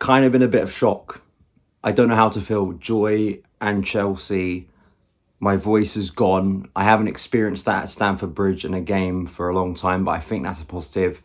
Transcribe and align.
kind 0.00 0.24
of 0.24 0.34
in 0.34 0.42
a 0.42 0.48
bit 0.48 0.62
of 0.64 0.72
shock. 0.72 1.22
I 1.84 1.92
don't 1.92 2.08
know 2.08 2.16
how 2.16 2.30
to 2.30 2.40
feel. 2.40 2.72
Joy 2.72 3.40
and 3.60 3.86
Chelsea. 3.86 4.68
My 5.38 5.56
voice 5.56 5.96
is 5.96 6.10
gone. 6.10 6.68
I 6.74 6.84
haven't 6.84 7.08
experienced 7.08 7.66
that 7.66 7.84
at 7.84 7.90
Stamford 7.90 8.34
Bridge 8.34 8.64
in 8.64 8.74
a 8.74 8.80
game 8.80 9.26
for 9.26 9.48
a 9.48 9.54
long 9.54 9.74
time, 9.74 10.04
but 10.04 10.12
I 10.12 10.20
think 10.20 10.42
that's 10.42 10.60
a 10.60 10.64
positive. 10.64 11.22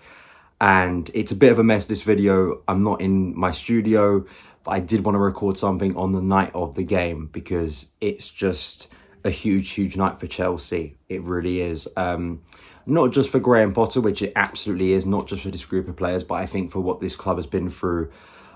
And 0.61 1.09
it's 1.13 1.31
a 1.31 1.35
bit 1.35 1.51
of 1.51 1.59
a 1.59 1.63
mess, 1.63 1.85
this 1.85 2.03
video. 2.03 2.61
I'm 2.67 2.83
not 2.83 3.01
in 3.01 3.37
my 3.37 3.51
studio, 3.51 4.25
but 4.63 4.71
I 4.71 4.79
did 4.79 5.03
want 5.03 5.15
to 5.15 5.19
record 5.19 5.57
something 5.57 5.95
on 5.97 6.11
the 6.11 6.21
night 6.21 6.51
of 6.53 6.75
the 6.75 6.83
game 6.83 7.27
because 7.31 7.87
it's 7.99 8.29
just 8.29 8.87
a 9.23 9.29
huge, 9.29 9.71
huge 9.71 9.97
night 9.97 10.19
for 10.19 10.27
Chelsea. 10.27 10.97
It 11.09 11.21
really 11.23 11.61
is. 11.61 11.87
Um, 11.97 12.41
not 12.85 13.11
just 13.11 13.29
for 13.29 13.39
Graham 13.39 13.73
Potter, 13.73 13.99
which 13.99 14.21
it 14.21 14.33
absolutely 14.35 14.93
is, 14.93 15.05
not 15.05 15.27
just 15.27 15.43
for 15.43 15.49
this 15.49 15.65
group 15.65 15.87
of 15.87 15.95
players, 15.95 16.23
but 16.23 16.35
I 16.35 16.45
think 16.45 16.71
for 16.71 16.79
what 16.79 16.99
this 16.99 17.15
club 17.15 17.37
has 17.37 17.47
been 17.47 17.69
through 17.69 18.11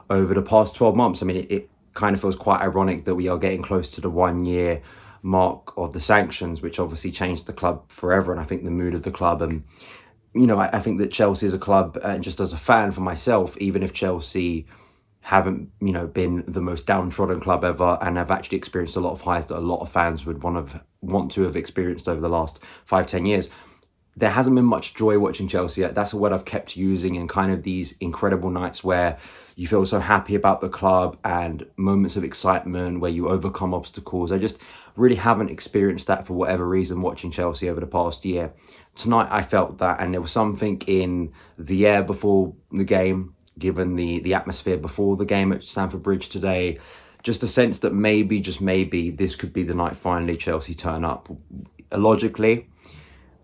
over 0.10 0.34
the 0.34 0.41
past 0.41 0.76
12 0.76 0.96
months. 0.96 1.21
I 1.21 1.25
mean, 1.25 1.38
it, 1.38 1.52
it 1.52 1.70
kind 1.93 2.14
of 2.14 2.21
feels 2.21 2.36
quite 2.36 2.61
ironic 2.61 3.06
that 3.06 3.15
we 3.15 3.28
are 3.28 3.38
getting 3.38 3.61
close 3.61 3.89
to 3.92 4.02
the 4.02 4.10
one 4.10 4.46
year 4.46 4.82
mark 5.21 5.74
of 5.78 5.93
the 5.93 6.00
sanctions, 6.00 6.61
which 6.61 6.79
obviously 6.79 7.11
changed 7.11 7.46
the 7.46 7.54
club 7.54 7.89
forever. 7.92 8.32
And 8.32 8.39
I 8.39 8.43
think 8.43 8.64
the 8.64 8.71
mood 8.71 8.93
of 8.93 9.04
the 9.04 9.11
club 9.11 9.42
and 9.42 9.64
you 10.34 10.46
know, 10.46 10.60
I, 10.60 10.70
I 10.78 10.79
think 10.79 11.00
that 11.00 11.11
Chelsea 11.11 11.48
is 11.48 11.54
a 11.54 11.60
club, 11.60 11.98
uh, 12.04 12.10
and 12.10 12.24
just 12.24 12.39
as 12.39 12.54
a 12.54 12.57
fan 12.57 12.92
for 12.92 13.01
myself, 13.01 13.57
even 13.57 13.84
if 13.84 13.93
Chelsea 13.93 14.68
haven't, 15.21 15.70
you 15.82 15.92
know, 15.92 16.07
been 16.07 16.43
the 16.48 16.62
most 16.62 16.86
downtrodden 16.86 17.39
club 17.39 17.64
ever, 17.64 17.98
and 18.01 18.18
have 18.18 18.32
actually 18.32 18.57
experienced 18.57 18.96
a 18.96 19.00
lot 19.00 19.12
of 19.12 19.21
highs 19.21 19.48
that 19.48 19.57
a 19.57 19.60
lot 19.60 19.82
of 19.82 19.92
fans 19.92 20.26
would 20.26 20.43
want 20.43 20.70
to 20.70 20.82
want 21.01 21.32
to 21.32 21.43
have 21.43 21.56
experienced 21.56 22.07
over 22.07 22.21
the 22.21 22.29
last 22.29 22.60
five, 22.86 23.07
ten 23.07 23.26
years. 23.26 23.50
There 24.19 24.29
hasn't 24.29 24.55
been 24.55 24.65
much 24.65 24.96
joy 24.96 25.18
watching 25.18 25.47
Chelsea. 25.47 25.83
That's 25.83 26.14
a 26.14 26.18
word 26.18 26.33
I've 26.33 26.46
kept 26.46 26.75
using 26.75 27.15
in 27.15 27.28
kind 27.28 27.51
of 27.51 27.64
these 27.64 27.96
incredible 28.00 28.50
nights 28.50 28.83
where 28.83 29.18
you 29.55 29.68
feel 29.68 29.86
so 29.86 30.00
happy 30.00 30.36
about 30.36 30.61
the 30.61 30.69
club 30.69 31.18
and 31.23 31.65
moments 31.78 32.16
of 32.16 32.23
excitement 32.23 33.00
where 33.00 33.11
you 33.11 33.30
overcome 33.30 33.73
obstacles. 33.73 34.31
I 34.31 34.38
just 34.38 34.58
really 34.95 35.16
haven't 35.16 35.50
experienced 35.50 36.08
that 36.08 36.28
for 36.28 36.34
whatever 36.34 36.67
reason 36.67 37.02
watching 37.02 37.31
Chelsea 37.31 37.70
over 37.70 37.80
the 37.80 37.88
past 37.88 38.26
year 38.26 38.53
tonight 39.00 39.30
I 39.31 39.42
felt 39.42 39.80
that, 39.80 40.00
and 40.00 40.14
there 40.14 40.22
was 40.22 40.31
something 40.31 40.81
in 40.86 41.31
the 41.58 41.88
air 41.88 42.04
before 42.04 42.54
the 42.72 42.83
game, 42.83 43.36
given 43.58 43.95
the 43.95 44.20
the 44.20 44.33
atmosphere 44.33 44.78
before 44.78 45.16
the 45.16 45.26
game 45.26 45.52
at 45.52 45.64
Stamford 45.64 46.04
Bridge 46.04 46.30
today. 46.30 46.80
Just 47.22 47.44
a 47.44 47.48
sense 47.48 47.80
that 47.80 47.94
maybe, 47.94 48.39
just 48.39 48.61
maybe, 48.61 49.09
this 49.09 49.36
could 49.36 49.52
be 49.52 49.64
the 49.64 49.73
night 49.73 49.98
finally 49.98 50.38
Chelsea 50.38 50.73
turn 50.73 51.04
up. 51.04 51.30
Logically, 51.92 52.70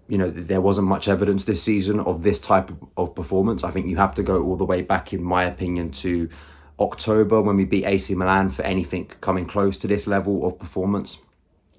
you 0.08 0.18
know, 0.18 0.30
there 0.30 0.62
wasn't 0.62 0.88
much 0.88 1.08
evidence 1.08 1.46
this 1.46 1.64
season 1.64 2.00
of 2.00 2.24
this 2.24 2.40
type 2.40 2.72
of 2.96 3.16
performance. 3.16 3.64
I 3.64 3.72
think 3.72 3.88
you 3.88 3.98
have 3.98 4.16
to 4.16 4.24
go 4.24 4.44
all 4.44 4.56
the 4.56 4.66
way 4.66 4.82
back, 4.82 5.14
in 5.14 5.24
my 5.24 5.44
opinion, 5.46 5.92
to 5.92 6.30
October 6.80 7.42
when 7.42 7.56
we 7.56 7.66
beat 7.66 7.86
AC 7.86 8.14
Milan 8.14 8.50
for 8.50 8.62
anything 8.64 9.08
coming 9.22 9.46
close 9.46 9.78
to 9.80 9.88
this 9.88 10.06
level 10.06 10.46
of 10.46 10.60
performance 10.60 11.18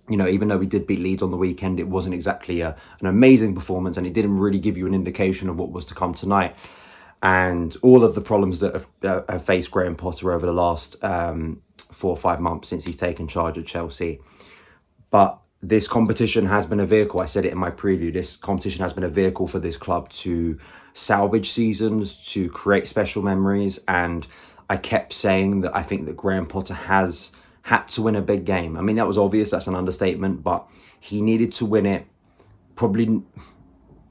you 0.08 0.16
know, 0.16 0.28
even 0.28 0.48
though 0.48 0.56
we 0.56 0.66
did 0.66 0.86
beat 0.86 1.00
Leeds 1.00 1.22
on 1.22 1.30
the 1.30 1.36
weekend, 1.36 1.80
it 1.80 1.88
wasn't 1.88 2.14
exactly 2.14 2.60
a, 2.60 2.76
an 3.00 3.06
amazing 3.06 3.54
performance 3.54 3.96
and 3.96 4.06
it 4.06 4.12
didn't 4.12 4.38
really 4.38 4.58
give 4.58 4.76
you 4.76 4.86
an 4.86 4.94
indication 4.94 5.48
of 5.48 5.58
what 5.58 5.70
was 5.70 5.84
to 5.86 5.94
come 5.94 6.14
tonight. 6.14 6.54
And 7.22 7.76
all 7.82 8.04
of 8.04 8.14
the 8.14 8.20
problems 8.20 8.60
that 8.60 8.74
have, 8.74 8.86
uh, 9.02 9.22
have 9.28 9.44
faced 9.44 9.70
Graham 9.70 9.96
Potter 9.96 10.32
over 10.32 10.46
the 10.46 10.52
last 10.52 11.02
um, 11.02 11.62
four 11.90 12.10
or 12.10 12.16
five 12.16 12.40
months 12.40 12.68
since 12.68 12.84
he's 12.84 12.96
taken 12.96 13.26
charge 13.26 13.58
at 13.58 13.66
Chelsea. 13.66 14.20
But 15.10 15.38
this 15.68 15.88
competition 15.88 16.46
has 16.46 16.64
been 16.64 16.78
a 16.78 16.86
vehicle, 16.86 17.18
I 17.20 17.26
said 17.26 17.44
it 17.44 17.52
in 17.52 17.58
my 17.58 17.70
preview, 17.70 18.12
this 18.12 18.36
competition 18.36 18.82
has 18.82 18.92
been 18.92 19.02
a 19.02 19.08
vehicle 19.08 19.48
for 19.48 19.58
this 19.58 19.76
club 19.76 20.08
to 20.10 20.58
salvage 20.94 21.50
seasons, 21.50 22.16
to 22.28 22.48
create 22.50 22.86
special 22.86 23.20
memories. 23.22 23.80
And 23.88 24.26
I 24.70 24.76
kept 24.76 25.12
saying 25.12 25.62
that 25.62 25.74
I 25.74 25.82
think 25.82 26.06
that 26.06 26.16
Graham 26.16 26.46
Potter 26.46 26.74
has 26.74 27.32
had 27.62 27.88
to 27.88 28.02
win 28.02 28.14
a 28.14 28.22
big 28.22 28.44
game. 28.44 28.76
I 28.76 28.80
mean, 28.80 28.94
that 28.96 29.08
was 29.08 29.18
obvious, 29.18 29.50
that's 29.50 29.66
an 29.66 29.74
understatement, 29.74 30.44
but 30.44 30.68
he 31.00 31.20
needed 31.20 31.52
to 31.54 31.66
win 31.66 31.84
it. 31.84 32.06
Probably 32.76 33.22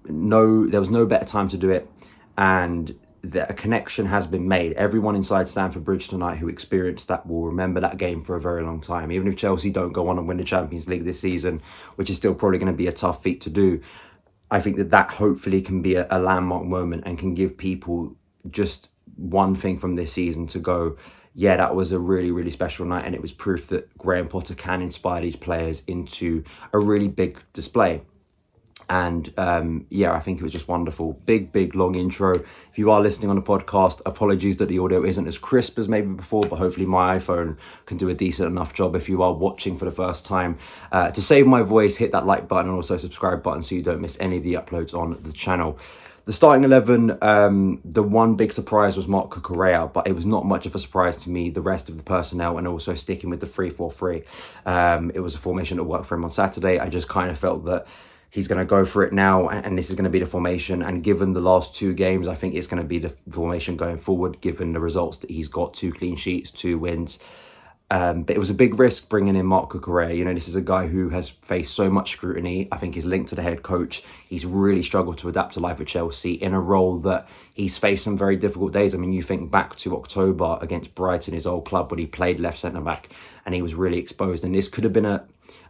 no, 0.07 0.67
there 0.67 0.81
was 0.81 0.89
no 0.89 1.05
better 1.05 1.25
time 1.25 1.47
to 1.49 1.57
do 1.57 1.69
it. 1.69 1.89
And 2.37 2.99
that 3.31 3.49
a 3.49 3.53
connection 3.53 4.07
has 4.07 4.27
been 4.27 4.47
made. 4.47 4.73
Everyone 4.73 5.15
inside 5.15 5.47
Stamford 5.47 5.83
Bridge 5.83 6.07
tonight 6.07 6.37
who 6.37 6.47
experienced 6.47 7.07
that 7.07 7.27
will 7.27 7.43
remember 7.43 7.79
that 7.79 7.97
game 7.97 8.23
for 8.23 8.35
a 8.35 8.41
very 8.41 8.63
long 8.63 8.81
time. 8.81 9.11
Even 9.11 9.27
if 9.27 9.37
Chelsea 9.37 9.69
don't 9.69 9.91
go 9.91 10.07
on 10.07 10.17
and 10.17 10.27
win 10.27 10.37
the 10.37 10.43
Champions 10.43 10.87
League 10.87 11.05
this 11.05 11.19
season, 11.19 11.61
which 11.95 12.09
is 12.09 12.17
still 12.17 12.35
probably 12.35 12.57
going 12.57 12.71
to 12.71 12.77
be 12.77 12.87
a 12.87 12.91
tough 12.91 13.23
feat 13.23 13.41
to 13.41 13.49
do, 13.49 13.81
I 14.49 14.59
think 14.59 14.77
that 14.77 14.91
that 14.91 15.09
hopefully 15.09 15.61
can 15.61 15.81
be 15.81 15.95
a, 15.95 16.07
a 16.09 16.19
landmark 16.19 16.65
moment 16.65 17.03
and 17.05 17.17
can 17.17 17.33
give 17.33 17.57
people 17.57 18.15
just 18.49 18.89
one 19.15 19.55
thing 19.55 19.77
from 19.77 19.95
this 19.95 20.13
season 20.13 20.47
to 20.47 20.59
go 20.59 20.97
yeah, 21.37 21.57
that 21.57 21.75
was 21.75 21.91
a 21.91 21.99
really, 21.99 22.31
really 22.31 22.49
special 22.49 22.85
night, 22.85 23.03
and 23.05 23.13
it 23.13 23.21
was 23.21 23.33
proof 23.33 23.67
that 23.67 23.95
Graham 23.97 24.29
Potter 24.29 24.55
can 24.55 24.81
inspire 24.81 25.21
these 25.21 25.35
players 25.35 25.83
into 25.85 26.45
a 26.71 26.79
really 26.79 27.09
big 27.09 27.39
display. 27.51 28.03
And 28.87 29.33
um, 29.37 29.87
yeah, 29.89 30.13
I 30.13 30.19
think 30.19 30.39
it 30.39 30.43
was 30.43 30.51
just 30.51 30.67
wonderful. 30.67 31.13
Big, 31.25 31.51
big, 31.51 31.73
long 31.73 31.95
intro. 31.95 32.35
If 32.35 32.77
you 32.77 32.91
are 32.91 33.01
listening 33.01 33.29
on 33.29 33.35
the 33.35 33.41
podcast, 33.41 34.01
apologies 34.05 34.57
that 34.57 34.67
the 34.67 34.79
audio 34.79 35.03
isn't 35.03 35.27
as 35.27 35.37
crisp 35.39 35.79
as 35.79 35.87
maybe 35.87 36.07
before, 36.07 36.43
but 36.43 36.57
hopefully 36.57 36.85
my 36.85 37.17
iPhone 37.17 37.57
can 37.87 37.97
do 37.97 38.09
a 38.09 38.13
decent 38.13 38.47
enough 38.47 38.73
job 38.73 38.95
if 38.95 39.09
you 39.09 39.23
are 39.23 39.33
watching 39.33 39.77
for 39.77 39.85
the 39.85 39.91
first 39.91 40.25
time. 40.25 40.59
Uh, 40.91 41.09
to 41.09 41.21
save 41.21 41.47
my 41.47 41.63
voice, 41.63 41.97
hit 41.97 42.11
that 42.11 42.27
like 42.27 42.47
button 42.47 42.69
and 42.69 42.75
also 42.75 42.97
subscribe 42.97 43.41
button 43.41 43.63
so 43.63 43.73
you 43.73 43.81
don't 43.81 44.01
miss 44.01 44.17
any 44.19 44.37
of 44.37 44.43
the 44.43 44.53
uploads 44.53 44.93
on 44.93 45.19
the 45.23 45.33
channel. 45.33 45.79
The 46.25 46.33
starting 46.33 46.63
11, 46.63 47.19
um, 47.21 47.81
the 47.85 48.01
one 48.01 48.35
big 48.35 48.51
surprise 48.51 48.97
was 48.97 49.07
Marc 49.07 49.29
Cucurella, 49.29 49.91
but 49.91 50.07
it 50.07 50.13
was 50.13 50.25
not 50.25 50.43
much 50.43 50.65
of 50.65 50.73
a 50.73 50.79
surprise 50.79 51.17
to 51.17 51.29
me, 51.29 51.51
the 51.51 51.61
rest 51.61 51.87
of 51.87 51.97
the 51.97 52.03
personnel, 52.03 52.57
and 52.57 52.67
also 52.67 52.95
sticking 52.95 53.29
with 53.29 53.41
the 53.41 53.45
3 53.45 53.69
4 53.69 53.91
3. 53.91 54.23
Um, 54.65 55.11
it 55.13 55.19
was 55.19 55.35
a 55.35 55.37
formation 55.37 55.77
that 55.77 55.83
worked 55.83 56.07
for 56.07 56.15
him 56.15 56.23
on 56.23 56.31
Saturday. 56.31 56.79
I 56.79 56.89
just 56.89 57.07
kind 57.07 57.29
of 57.29 57.37
felt 57.37 57.65
that 57.65 57.85
he's 58.35 58.49
going 58.49 58.59
to 58.59 58.65
go 58.65 58.83
for 58.83 59.01
it 59.03 59.13
now, 59.13 59.47
and, 59.47 59.65
and 59.65 59.77
this 59.77 59.89
is 59.89 59.95
going 59.95 60.03
to 60.03 60.09
be 60.09 60.19
the 60.19 60.25
formation. 60.25 60.81
And 60.81 61.01
given 61.01 61.31
the 61.31 61.39
last 61.39 61.73
two 61.73 61.93
games, 61.93 62.27
I 62.27 62.35
think 62.35 62.53
it's 62.53 62.67
going 62.67 62.83
to 62.83 62.87
be 62.87 62.99
the 62.99 63.15
formation 63.31 63.77
going 63.77 63.97
forward, 63.97 64.41
given 64.41 64.73
the 64.73 64.81
results 64.81 65.15
that 65.19 65.29
he's 65.29 65.47
got 65.47 65.73
two 65.73 65.93
clean 65.93 66.17
sheets, 66.17 66.51
two 66.51 66.77
wins. 66.77 67.17
Um, 67.89 68.23
but 68.23 68.35
it 68.35 68.39
was 68.39 68.49
a 68.49 68.53
big 68.53 68.77
risk 68.77 69.07
bringing 69.07 69.37
in 69.37 69.45
Marc 69.45 69.69
Cucurella. 69.69 70.17
You 70.17 70.25
know, 70.25 70.33
this 70.33 70.49
is 70.49 70.55
a 70.55 70.61
guy 70.61 70.87
who 70.87 71.09
has 71.09 71.29
faced 71.29 71.73
so 71.73 71.89
much 71.89 72.11
scrutiny. 72.11 72.67
I 72.73 72.77
think 72.77 72.95
he's 72.95 73.05
linked 73.05 73.29
to 73.29 73.35
the 73.35 73.41
head 73.41 73.63
coach. 73.63 74.03
He's 74.27 74.45
really 74.45 74.81
struggled 74.81 75.17
to 75.19 75.29
adapt 75.29 75.53
to 75.53 75.61
life 75.61 75.79
at 75.79 75.87
Chelsea 75.87 76.33
in 76.33 76.53
a 76.53 76.59
role 76.59 76.97
that 76.99 77.29
he's 77.53 77.77
faced 77.77 78.03
some 78.03 78.17
very 78.17 78.35
difficult 78.35 78.73
days. 78.73 78.93
I 78.93 78.97
mean, 78.97 79.13
you 79.13 79.21
think 79.21 79.49
back 79.49 79.77
to 79.77 79.95
October 79.95 80.57
against 80.61 80.93
Brighton, 80.93 81.35
his 81.35 81.45
old 81.45 81.63
club, 81.63 81.89
when 81.89 81.99
he 81.99 82.05
played 82.05 82.41
left 82.41 82.59
centre 82.59 82.81
back 82.81 83.07
and 83.45 83.55
he 83.55 83.61
was 83.61 83.75
really 83.75 83.99
exposed. 83.99 84.43
And 84.43 84.53
this 84.53 84.67
could 84.67 84.83
have 84.83 84.91
been 84.91 85.05
a, 85.05 85.23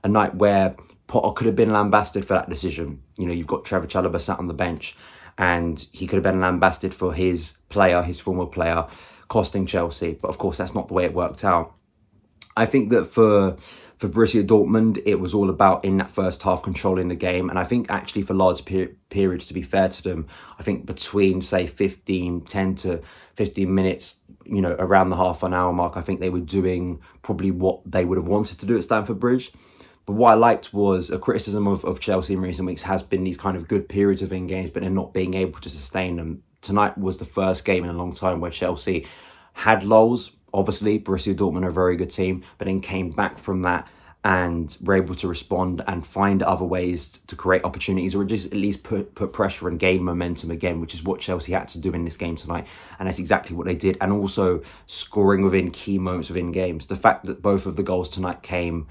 a 0.03 0.07
night 0.07 0.33
where 0.33 0.75
Potter 1.07 1.33
could 1.33 1.47
have 1.47 1.55
been 1.55 1.71
lambasted 1.71 2.25
for 2.25 2.33
that 2.33 2.49
decision. 2.49 3.01
You 3.17 3.27
know, 3.27 3.33
you've 3.33 3.47
got 3.47 3.65
Trevor 3.65 3.87
Chalobah 3.87 4.21
sat 4.21 4.39
on 4.39 4.47
the 4.47 4.53
bench 4.53 4.95
and 5.37 5.85
he 5.91 6.07
could 6.07 6.15
have 6.17 6.23
been 6.23 6.41
lambasted 6.41 6.93
for 6.93 7.13
his 7.13 7.53
player, 7.69 8.01
his 8.01 8.19
former 8.19 8.45
player, 8.45 8.87
costing 9.27 9.65
Chelsea. 9.65 10.17
But 10.19 10.29
of 10.29 10.37
course, 10.37 10.57
that's 10.57 10.73
not 10.73 10.87
the 10.87 10.93
way 10.93 11.05
it 11.05 11.13
worked 11.13 11.43
out. 11.43 11.73
I 12.57 12.65
think 12.65 12.89
that 12.89 13.05
for 13.05 13.57
for 13.97 14.09
Borussia 14.09 14.45
Dortmund, 14.45 15.01
it 15.05 15.15
was 15.15 15.33
all 15.33 15.49
about 15.49 15.85
in 15.85 15.97
that 15.97 16.11
first 16.11 16.43
half 16.43 16.61
controlling 16.61 17.07
the 17.07 17.15
game. 17.15 17.49
And 17.49 17.57
I 17.57 17.63
think 17.63 17.89
actually 17.89 18.23
for 18.23 18.33
large 18.33 18.65
per- 18.65 18.91
periods, 19.09 19.45
to 19.47 19.53
be 19.53 19.61
fair 19.61 19.87
to 19.87 20.03
them, 20.03 20.27
I 20.59 20.63
think 20.63 20.85
between 20.85 21.41
say 21.41 21.65
15, 21.65 22.41
10 22.41 22.75
to 22.75 23.01
15 23.35 23.73
minutes, 23.73 24.17
you 24.43 24.61
know, 24.61 24.75
around 24.79 25.09
the 25.09 25.15
half 25.15 25.43
an 25.43 25.53
hour 25.53 25.71
mark, 25.71 25.95
I 25.95 26.01
think 26.01 26.19
they 26.19 26.29
were 26.29 26.41
doing 26.41 26.99
probably 27.21 27.51
what 27.51 27.89
they 27.89 28.03
would 28.03 28.17
have 28.17 28.27
wanted 28.27 28.59
to 28.59 28.65
do 28.65 28.77
at 28.77 28.83
Stamford 28.83 29.19
Bridge. 29.19 29.53
But 30.05 30.13
what 30.13 30.31
I 30.31 30.35
liked 30.35 30.73
was 30.73 31.09
a 31.09 31.17
criticism 31.17 31.67
of, 31.67 31.83
of 31.83 31.99
Chelsea 31.99 32.33
in 32.33 32.41
recent 32.41 32.67
weeks 32.67 32.83
has 32.83 33.01
been 33.01 33.23
these 33.23 33.37
kind 33.37 33.57
of 33.57 33.67
good 33.67 33.89
periods 33.89 34.21
of 34.21 34.31
in 34.31 34.47
games, 34.47 34.69
but 34.69 34.81
they're 34.81 34.89
not 34.91 35.13
being 35.13 35.33
able 35.33 35.59
to 35.61 35.69
sustain 35.69 36.17
them. 36.17 36.43
Tonight 36.61 36.97
was 36.97 37.17
the 37.17 37.25
first 37.25 37.65
game 37.65 37.83
in 37.83 37.89
a 37.89 37.93
long 37.93 38.13
time 38.13 38.39
where 38.39 38.51
Chelsea 38.51 39.07
had 39.53 39.83
lulls, 39.83 40.31
Obviously, 40.55 40.97
Borussia 40.97 41.35
Dortmund 41.35 41.65
are 41.65 41.69
a 41.69 41.73
very 41.73 41.97
good 41.97 42.09
team, 42.09 42.41
but 42.57 42.65
then 42.65 42.79
came 42.79 43.11
back 43.11 43.39
from 43.39 43.63
that 43.63 43.89
and 44.23 44.75
were 44.81 44.95
able 44.95 45.13
to 45.15 45.27
respond 45.27 45.83
and 45.85 46.07
find 46.07 46.41
other 46.41 46.63
ways 46.63 47.19
to 47.27 47.35
create 47.35 47.65
opportunities 47.65 48.15
or 48.15 48.23
just 48.23 48.47
at 48.47 48.53
least 48.53 48.81
put, 48.81 49.13
put 49.15 49.33
pressure 49.33 49.67
and 49.67 49.79
gain 49.79 50.01
momentum 50.01 50.49
again, 50.49 50.79
which 50.79 50.93
is 50.93 51.03
what 51.03 51.19
Chelsea 51.19 51.51
had 51.51 51.67
to 51.67 51.77
do 51.77 51.91
in 51.91 52.05
this 52.05 52.15
game 52.15 52.37
tonight. 52.37 52.65
And 52.97 53.07
that's 53.07 53.19
exactly 53.19 53.53
what 53.53 53.67
they 53.67 53.75
did. 53.75 53.97
And 53.99 54.13
also 54.13 54.63
scoring 54.85 55.43
within 55.43 55.71
key 55.71 55.99
moments 55.99 56.29
within 56.29 56.53
games. 56.53 56.85
The 56.85 56.95
fact 56.95 57.25
that 57.25 57.41
both 57.41 57.65
of 57.65 57.75
the 57.75 57.83
goals 57.83 58.07
tonight 58.07 58.41
came 58.41 58.87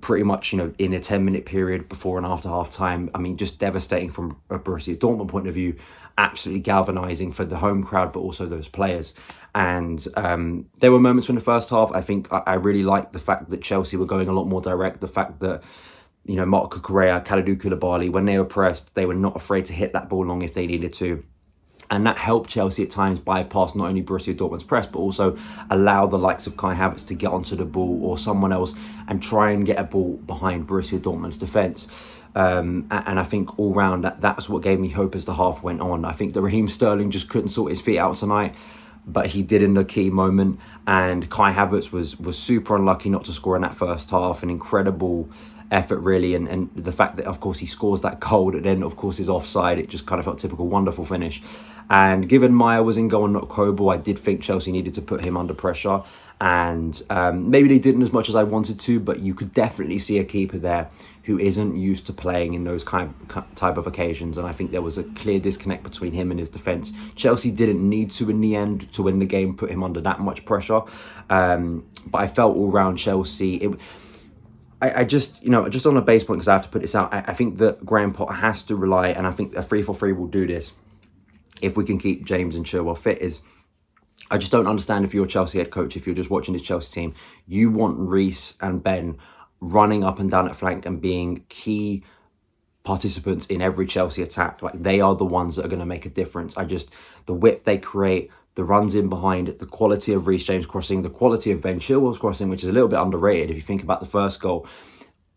pretty 0.00 0.24
much, 0.24 0.52
you 0.52 0.58
know, 0.58 0.72
in 0.78 0.92
a 0.92 1.00
10 1.00 1.24
minute 1.24 1.44
period 1.44 1.88
before 1.88 2.16
and 2.16 2.26
after 2.26 2.48
half 2.48 2.70
time. 2.70 3.10
I 3.14 3.18
mean, 3.18 3.36
just 3.36 3.58
devastating 3.58 4.10
from 4.10 4.40
a 4.48 4.58
Borussia 4.58 4.96
Dortmund 4.96 5.28
point 5.28 5.46
of 5.46 5.54
view, 5.54 5.76
absolutely 6.16 6.60
galvanizing 6.60 7.32
for 7.32 7.44
the 7.44 7.58
home 7.58 7.84
crowd, 7.84 8.12
but 8.12 8.20
also 8.20 8.46
those 8.46 8.68
players. 8.68 9.14
And 9.54 10.06
um, 10.16 10.66
there 10.80 10.90
were 10.90 11.00
moments 11.00 11.28
in 11.28 11.34
the 11.34 11.40
first 11.42 11.68
half. 11.70 11.92
I 11.92 12.00
think 12.00 12.32
I, 12.32 12.42
I 12.46 12.54
really 12.54 12.82
liked 12.82 13.12
the 13.12 13.18
fact 13.18 13.50
that 13.50 13.62
Chelsea 13.62 13.96
were 13.96 14.06
going 14.06 14.28
a 14.28 14.32
lot 14.32 14.46
more 14.46 14.62
direct. 14.62 15.00
The 15.00 15.08
fact 15.08 15.40
that 15.40 15.62
you 16.24 16.36
know 16.36 16.46
Marc 16.46 16.72
Cucurella, 16.72 17.22
Kalidou 17.24 17.56
Koulibaly, 17.56 18.10
when 18.10 18.24
they 18.24 18.38
were 18.38 18.46
pressed, 18.46 18.94
they 18.94 19.04
were 19.04 19.14
not 19.14 19.36
afraid 19.36 19.66
to 19.66 19.74
hit 19.74 19.92
that 19.92 20.08
ball 20.08 20.24
long 20.24 20.40
if 20.40 20.54
they 20.54 20.66
needed 20.66 20.94
to. 20.94 21.22
And 21.92 22.06
that 22.06 22.16
helped 22.16 22.48
Chelsea 22.48 22.82
at 22.82 22.90
times 22.90 23.18
bypass 23.18 23.74
not 23.74 23.86
only 23.86 24.02
Borussia 24.02 24.34
Dortmund's 24.34 24.64
press 24.64 24.86
but 24.86 24.98
also 24.98 25.36
allow 25.68 26.06
the 26.06 26.18
likes 26.18 26.46
of 26.46 26.56
Kai 26.56 26.74
Havertz 26.74 27.06
to 27.08 27.14
get 27.14 27.30
onto 27.30 27.54
the 27.54 27.66
ball 27.66 28.00
or 28.02 28.16
someone 28.16 28.50
else 28.50 28.74
and 29.06 29.22
try 29.22 29.50
and 29.50 29.66
get 29.66 29.78
a 29.78 29.84
ball 29.84 30.16
behind 30.16 30.66
Borussia 30.66 30.98
Dortmund's 30.98 31.36
defence. 31.36 31.86
Um, 32.34 32.86
and 32.90 33.20
I 33.20 33.24
think 33.24 33.58
all 33.58 33.74
round 33.74 34.04
that 34.04 34.22
that's 34.22 34.48
what 34.48 34.62
gave 34.62 34.80
me 34.80 34.88
hope 34.88 35.14
as 35.14 35.26
the 35.26 35.34
half 35.34 35.62
went 35.62 35.82
on. 35.82 36.06
I 36.06 36.12
think 36.12 36.32
the 36.32 36.40
Raheem 36.40 36.66
Sterling 36.66 37.10
just 37.10 37.28
couldn't 37.28 37.50
sort 37.50 37.70
his 37.70 37.82
feet 37.82 37.98
out 37.98 38.16
tonight, 38.16 38.54
but 39.06 39.26
he 39.26 39.42
did 39.42 39.62
in 39.62 39.74
the 39.74 39.84
key 39.84 40.08
moment. 40.08 40.58
And 40.86 41.28
Kai 41.28 41.52
Havertz 41.52 41.92
was 41.92 42.18
was 42.18 42.38
super 42.38 42.74
unlucky 42.74 43.10
not 43.10 43.26
to 43.26 43.32
score 43.32 43.54
in 43.54 43.60
that 43.62 43.74
first 43.74 44.08
half. 44.08 44.42
An 44.42 44.48
incredible 44.48 45.28
effort 45.70 45.98
really 46.00 46.34
and, 46.34 46.46
and 46.48 46.70
the 46.76 46.92
fact 46.92 47.16
that 47.16 47.24
of 47.24 47.40
course 47.40 47.58
he 47.60 47.66
scores 47.66 48.02
that 48.02 48.20
goal 48.20 48.52
that 48.52 48.62
then 48.62 48.82
of 48.82 48.94
course 48.94 49.18
is 49.18 49.26
offside 49.26 49.78
it 49.78 49.88
just 49.88 50.04
kind 50.04 50.18
of 50.18 50.24
felt 50.26 50.38
typical 50.38 50.68
wonderful 50.68 51.02
finish 51.02 51.42
and 51.90 52.28
given 52.28 52.54
Meyer 52.54 52.82
was 52.82 52.96
in 52.96 53.08
goal 53.08 53.24
and 53.24 53.32
not 53.32 53.48
Kobel 53.48 53.90
I 53.90 53.96
did 53.96 54.18
think 54.18 54.42
Chelsea 54.42 54.72
needed 54.72 54.94
to 54.94 55.02
put 55.02 55.24
him 55.24 55.36
under 55.36 55.54
pressure. 55.54 56.02
And 56.40 57.00
um, 57.08 57.50
maybe 57.50 57.68
they 57.68 57.78
didn't 57.78 58.02
as 58.02 58.12
much 58.12 58.28
as 58.28 58.34
I 58.34 58.42
wanted 58.42 58.80
to 58.80 58.98
but 58.98 59.20
you 59.20 59.32
could 59.32 59.54
definitely 59.54 59.98
see 60.00 60.18
a 60.18 60.24
keeper 60.24 60.58
there 60.58 60.90
who 61.24 61.38
isn't 61.38 61.76
used 61.76 62.04
to 62.08 62.12
playing 62.12 62.54
in 62.54 62.64
those 62.64 62.82
kind 62.82 63.14
type 63.54 63.76
of 63.76 63.86
occasions. 63.86 64.36
And 64.36 64.46
I 64.46 64.52
think 64.52 64.72
there 64.72 64.82
was 64.82 64.98
a 64.98 65.04
clear 65.04 65.38
disconnect 65.38 65.84
between 65.84 66.12
him 66.12 66.32
and 66.32 66.40
his 66.40 66.48
defence 66.48 66.92
Chelsea 67.14 67.52
didn't 67.52 67.88
need 67.88 68.10
to 68.12 68.28
in 68.28 68.40
the 68.40 68.56
end 68.56 68.92
to 68.94 69.04
win 69.04 69.20
the 69.20 69.26
game 69.26 69.56
put 69.56 69.70
him 69.70 69.84
under 69.84 70.00
that 70.00 70.18
much 70.18 70.44
pressure. 70.44 70.80
Um, 71.30 71.86
but 72.06 72.18
I 72.18 72.26
felt 72.26 72.56
all 72.56 72.70
round 72.70 72.98
Chelsea 72.98 73.56
it 73.56 73.78
I, 74.80 75.02
I 75.02 75.04
just, 75.04 75.40
you 75.44 75.50
know, 75.50 75.68
just 75.68 75.86
on 75.86 75.96
a 75.96 76.02
base 76.02 76.24
point, 76.24 76.38
because 76.38 76.48
I 76.48 76.54
have 76.54 76.64
to 76.64 76.68
put 76.68 76.82
this 76.82 76.96
out, 76.96 77.14
I, 77.14 77.18
I 77.18 77.34
think 77.34 77.58
that 77.58 77.86
Graham 77.86 78.12
Potter 78.12 78.34
has 78.34 78.64
to 78.64 78.74
rely, 78.74 79.10
and 79.10 79.28
I 79.28 79.30
think 79.30 79.54
a 79.54 79.62
3 79.62 79.80
for 79.84 79.94
3 79.94 80.12
will 80.12 80.26
do 80.26 80.44
this 80.44 80.72
if 81.62 81.76
we 81.76 81.84
can 81.84 81.98
keep 81.98 82.24
James 82.24 82.56
and 82.56 82.66
Chilwell 82.66 82.98
fit, 82.98 83.20
is 83.20 83.40
I 84.30 84.38
just 84.38 84.52
don't 84.52 84.66
understand 84.66 85.04
if 85.04 85.14
you're 85.14 85.24
a 85.24 85.28
Chelsea 85.28 85.58
head 85.58 85.70
coach, 85.70 85.96
if 85.96 86.06
you're 86.06 86.16
just 86.16 86.30
watching 86.30 86.52
this 86.52 86.62
Chelsea 86.62 86.92
team, 86.92 87.14
you 87.46 87.70
want 87.70 87.98
Reece 87.98 88.54
and 88.60 88.82
Ben 88.82 89.16
running 89.60 90.02
up 90.02 90.18
and 90.18 90.30
down 90.30 90.48
at 90.48 90.56
flank 90.56 90.84
and 90.84 91.00
being 91.00 91.44
key 91.48 92.02
participants 92.82 93.46
in 93.46 93.62
every 93.62 93.86
Chelsea 93.86 94.22
attack. 94.22 94.60
Like 94.60 94.82
they 94.82 95.00
are 95.00 95.14
the 95.14 95.24
ones 95.24 95.56
that 95.56 95.64
are 95.64 95.68
going 95.68 95.78
to 95.78 95.86
make 95.86 96.04
a 96.04 96.10
difference. 96.10 96.56
I 96.56 96.64
just, 96.64 96.92
the 97.26 97.34
width 97.34 97.64
they 97.64 97.78
create, 97.78 98.30
the 98.54 98.64
runs 98.64 98.94
in 98.94 99.08
behind, 99.08 99.48
the 99.48 99.66
quality 99.66 100.12
of 100.12 100.26
Reece 100.26 100.44
James 100.44 100.66
crossing, 100.66 101.02
the 101.02 101.10
quality 101.10 101.52
of 101.52 101.62
Ben 101.62 101.78
Chilwell's 101.78 102.18
crossing, 102.18 102.48
which 102.48 102.62
is 102.62 102.68
a 102.68 102.72
little 102.72 102.88
bit 102.88 102.98
underrated 102.98 103.50
if 103.50 103.56
you 103.56 103.62
think 103.62 103.82
about 103.82 104.00
the 104.00 104.06
first 104.06 104.40
goal. 104.40 104.66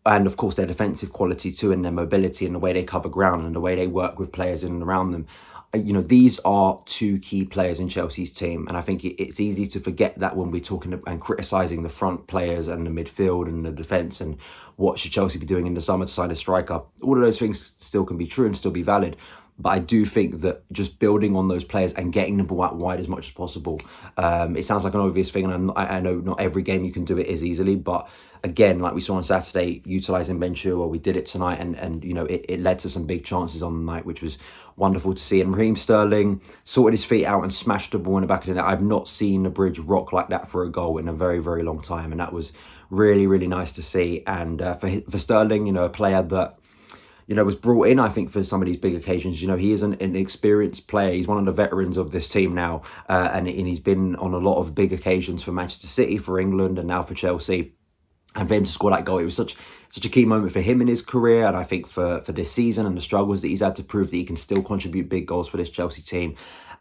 And 0.04 0.26
of 0.26 0.36
course, 0.36 0.54
their 0.54 0.66
defensive 0.66 1.12
quality 1.12 1.50
too, 1.50 1.72
and 1.72 1.84
their 1.84 1.92
mobility 1.92 2.46
and 2.46 2.54
the 2.54 2.60
way 2.60 2.72
they 2.72 2.84
cover 2.84 3.08
ground 3.08 3.44
and 3.44 3.54
the 3.54 3.60
way 3.60 3.74
they 3.74 3.86
work 3.86 4.18
with 4.18 4.32
players 4.32 4.62
in 4.64 4.72
and 4.72 4.82
around 4.82 5.12
them. 5.12 5.26
You 5.74 5.92
know, 5.92 6.02
these 6.02 6.38
are 6.44 6.80
two 6.86 7.18
key 7.18 7.44
players 7.44 7.80
in 7.80 7.88
Chelsea's 7.88 8.32
team. 8.32 8.66
And 8.68 8.76
I 8.76 8.80
think 8.80 9.04
it's 9.04 9.40
easy 9.40 9.66
to 9.68 9.80
forget 9.80 10.18
that 10.18 10.36
when 10.36 10.50
we're 10.50 10.60
talking 10.60 11.00
and 11.06 11.20
criticising 11.20 11.82
the 11.82 11.88
front 11.88 12.26
players 12.26 12.68
and 12.68 12.86
the 12.86 12.90
midfield 12.90 13.46
and 13.46 13.64
the 13.64 13.72
defence 13.72 14.20
and 14.20 14.38
what 14.76 14.98
should 14.98 15.12
Chelsea 15.12 15.38
be 15.38 15.46
doing 15.46 15.66
in 15.66 15.74
the 15.74 15.80
summer 15.80 16.06
to 16.06 16.12
sign 16.12 16.30
a 16.30 16.34
striker. 16.34 16.82
All 17.02 17.16
of 17.16 17.22
those 17.22 17.38
things 17.38 17.74
still 17.78 18.04
can 18.04 18.16
be 18.16 18.26
true 18.26 18.46
and 18.46 18.56
still 18.56 18.70
be 18.70 18.82
valid. 18.82 19.16
But 19.58 19.70
I 19.70 19.78
do 19.78 20.04
think 20.04 20.40
that 20.42 20.70
just 20.70 20.98
building 20.98 21.34
on 21.34 21.48
those 21.48 21.64
players 21.64 21.94
and 21.94 22.12
getting 22.12 22.36
the 22.36 22.44
ball 22.44 22.62
out 22.62 22.76
wide 22.76 23.00
as 23.00 23.08
much 23.08 23.28
as 23.28 23.32
possible. 23.32 23.80
Um, 24.18 24.56
it 24.56 24.66
sounds 24.66 24.84
like 24.84 24.92
an 24.92 25.00
obvious 25.00 25.30
thing, 25.30 25.50
and 25.50 25.68
not, 25.68 25.78
i 25.78 25.98
know 26.00 26.16
not 26.16 26.40
every 26.40 26.62
game 26.62 26.84
you 26.84 26.92
can 26.92 27.04
do 27.04 27.16
it 27.18 27.26
as 27.26 27.42
easily. 27.42 27.74
But 27.74 28.08
again, 28.44 28.80
like 28.80 28.94
we 28.94 29.00
saw 29.00 29.16
on 29.16 29.22
Saturday, 29.22 29.82
utilizing 29.86 30.38
Ben 30.38 30.54
we 30.54 30.98
did 30.98 31.16
it 31.16 31.26
tonight, 31.26 31.58
and 31.58 31.74
and 31.76 32.04
you 32.04 32.12
know 32.12 32.26
it, 32.26 32.44
it 32.48 32.60
led 32.60 32.78
to 32.80 32.90
some 32.90 33.06
big 33.06 33.24
chances 33.24 33.62
on 33.62 33.72
the 33.74 33.92
night, 33.92 34.04
which 34.04 34.22
was 34.22 34.36
wonderful 34.76 35.14
to 35.14 35.22
see. 35.22 35.40
And 35.40 35.56
Raheem 35.56 35.76
Sterling 35.76 36.42
sorted 36.64 36.92
his 36.92 37.04
feet 37.04 37.24
out 37.24 37.42
and 37.42 37.52
smashed 37.52 37.92
the 37.92 37.98
ball 37.98 38.18
in 38.18 38.22
the 38.22 38.26
back 38.26 38.42
of 38.42 38.48
the 38.48 38.54
net. 38.54 38.64
I've 38.64 38.82
not 38.82 39.08
seen 39.08 39.42
the 39.42 39.50
bridge 39.50 39.78
rock 39.78 40.12
like 40.12 40.28
that 40.28 40.48
for 40.48 40.64
a 40.64 40.70
goal 40.70 40.98
in 40.98 41.08
a 41.08 41.14
very 41.14 41.38
very 41.38 41.62
long 41.62 41.80
time, 41.80 42.12
and 42.12 42.20
that 42.20 42.32
was 42.32 42.52
really 42.90 43.26
really 43.26 43.48
nice 43.48 43.72
to 43.72 43.82
see. 43.82 44.22
And 44.26 44.60
uh, 44.60 44.74
for 44.74 45.00
for 45.10 45.18
Sterling, 45.18 45.66
you 45.66 45.72
know, 45.72 45.84
a 45.84 45.90
player 45.90 46.22
that 46.22 46.58
you 47.26 47.34
know, 47.34 47.44
was 47.44 47.56
brought 47.56 47.88
in, 47.88 47.98
I 47.98 48.08
think, 48.08 48.30
for 48.30 48.44
some 48.44 48.62
of 48.62 48.66
these 48.66 48.76
big 48.76 48.94
occasions. 48.94 49.42
You 49.42 49.48
know, 49.48 49.56
he 49.56 49.72
is 49.72 49.82
an, 49.82 49.94
an 49.94 50.14
experienced 50.14 50.86
player. 50.86 51.12
He's 51.12 51.26
one 51.26 51.38
of 51.38 51.44
the 51.44 51.52
veterans 51.52 51.96
of 51.96 52.12
this 52.12 52.28
team 52.28 52.54
now, 52.54 52.82
uh, 53.08 53.30
and, 53.32 53.48
and 53.48 53.66
he's 53.66 53.80
been 53.80 54.16
on 54.16 54.32
a 54.32 54.38
lot 54.38 54.58
of 54.58 54.74
big 54.74 54.92
occasions 54.92 55.42
for 55.42 55.52
Manchester 55.52 55.88
City, 55.88 56.18
for 56.18 56.38
England, 56.38 56.78
and 56.78 56.88
now 56.88 57.02
for 57.02 57.14
Chelsea. 57.14 57.72
And 58.34 58.48
for 58.48 58.54
him 58.54 58.64
to 58.64 58.70
score 58.70 58.90
that 58.90 59.04
goal, 59.04 59.18
it 59.18 59.24
was 59.24 59.36
such 59.36 59.56
such 59.88 60.04
a 60.04 60.08
key 60.08 60.26
moment 60.26 60.52
for 60.52 60.60
him 60.60 60.82
in 60.82 60.88
his 60.88 61.00
career, 61.00 61.46
and 61.46 61.56
I 61.56 61.64
think 61.64 61.86
for 61.86 62.20
for 62.20 62.32
this 62.32 62.52
season 62.52 62.86
and 62.86 62.96
the 62.96 63.00
struggles 63.00 63.40
that 63.40 63.48
he's 63.48 63.60
had 63.60 63.76
to 63.76 63.82
prove 63.82 64.10
that 64.10 64.16
he 64.16 64.24
can 64.24 64.36
still 64.36 64.62
contribute 64.62 65.08
big 65.08 65.26
goals 65.26 65.48
for 65.48 65.56
this 65.56 65.70
Chelsea 65.70 66.02
team 66.02 66.36